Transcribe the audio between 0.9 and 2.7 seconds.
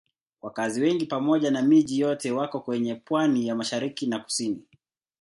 pamoja na miji yote wako